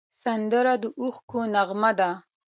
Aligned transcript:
سندره 0.23 0.73
د 0.81 0.83
اوښکو 0.99 1.39
نغمه 1.53 1.91
ده 1.99 2.09